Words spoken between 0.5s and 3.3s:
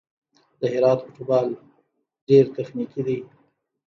د هرات فوټبال ډېر تخنیکي دی.